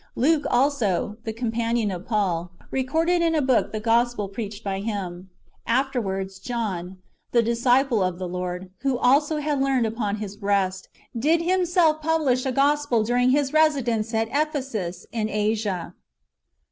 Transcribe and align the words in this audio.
Luke 0.15 0.47
also, 0.49 1.17
the 1.25 1.31
companion 1.31 1.91
of 1.91 2.07
Paul, 2.07 2.53
recorded 2.71 3.21
in 3.21 3.35
a 3.35 3.41
book 3.43 3.71
the 3.71 3.79
gospel 3.79 4.27
preached 4.27 4.63
by 4.63 4.79
him. 4.79 5.29
Afterwards, 5.67 6.39
John, 6.39 6.97
the 7.33 7.43
disciple 7.43 8.01
of 8.01 8.17
the 8.17 8.27
Lord, 8.27 8.71
who 8.79 8.97
also 8.97 9.37
had 9.37 9.61
leaned 9.61 9.85
upon 9.85 10.15
His 10.15 10.35
breast, 10.35 10.89
did 11.15 11.43
himself 11.43 12.01
publish 12.01 12.47
a 12.47 12.51
gospel 12.51 13.03
during 13.03 13.29
his 13.29 13.53
residence 13.53 14.11
at 14.11 14.27
Ephesus 14.31 15.05
in 15.11 15.29
Asia. 15.29 15.93